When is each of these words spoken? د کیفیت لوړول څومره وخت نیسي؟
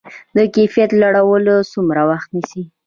د 0.35 0.37
کیفیت 0.55 0.91
لوړول 1.01 1.45
څومره 1.73 2.01
وخت 2.09 2.29
نیسي؟ 2.35 2.63